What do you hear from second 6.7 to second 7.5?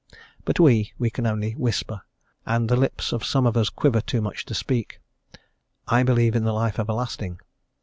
everlasting."